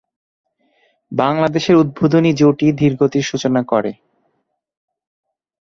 বাংলাদেশের 1.11 1.75
উদ্বোধনী 1.75 2.31
জুটি 2.33 2.67
ধীরগতির 2.71 3.25
সূচনা 3.29 3.61
করে। 3.63 3.91